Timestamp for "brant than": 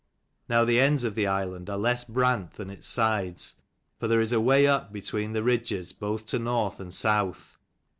2.05-2.71